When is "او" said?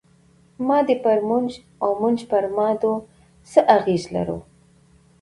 1.83-1.89